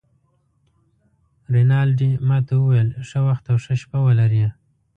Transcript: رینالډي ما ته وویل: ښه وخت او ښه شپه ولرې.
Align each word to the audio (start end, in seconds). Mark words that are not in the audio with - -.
رینالډي 1.53 2.11
ما 2.27 2.37
ته 2.47 2.53
وویل: 2.57 2.89
ښه 3.07 3.19
وخت 3.27 3.45
او 3.51 3.57
ښه 3.63 3.73
شپه 3.81 3.99
ولرې. 4.05 4.45